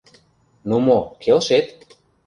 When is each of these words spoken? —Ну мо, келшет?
—Ну 0.67 0.75
мо, 0.85 0.99
келшет? 1.21 1.67